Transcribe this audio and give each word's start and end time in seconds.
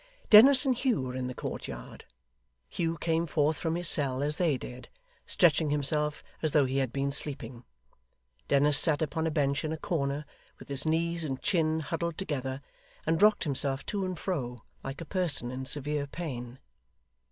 Dennis 0.31 0.65
and 0.65 0.73
Hugh 0.73 0.99
were 1.01 1.15
in 1.15 1.27
the 1.27 1.35
courtyard. 1.35 2.05
Hugh 2.67 2.97
came 2.97 3.27
forth 3.27 3.57
from 3.57 3.75
his 3.75 3.87
cell 3.87 4.23
as 4.23 4.37
they 4.37 4.57
did, 4.57 4.89
stretching 5.27 5.69
himself 5.69 6.23
as 6.41 6.53
though 6.53 6.65
he 6.65 6.77
had 6.77 6.91
been 6.91 7.11
sleeping. 7.11 7.65
Dennis 8.47 8.79
sat 8.79 9.03
upon 9.03 9.27
a 9.27 9.29
bench 9.29 9.63
in 9.63 9.71
a 9.71 9.77
corner, 9.77 10.25
with 10.57 10.69
his 10.69 10.87
knees 10.87 11.23
and 11.23 11.39
chin 11.39 11.81
huddled 11.81 12.17
together, 12.17 12.63
and 13.05 13.21
rocked 13.21 13.43
himself 13.43 13.85
to 13.85 14.03
and 14.03 14.17
fro 14.17 14.63
like 14.83 15.01
a 15.01 15.05
person 15.05 15.51
in 15.51 15.65
severe 15.67 16.07
pain. 16.07 16.57